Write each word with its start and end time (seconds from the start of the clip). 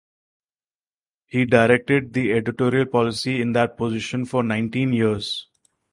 He 1.27 1.45
directed 1.45 2.13
the 2.13 2.31
editorial 2.33 2.87
policy 2.87 3.39
in 3.39 3.51
that 3.53 3.77
position 3.77 4.25
for 4.25 4.41
nineteen 4.41 4.93
years. 4.93 5.47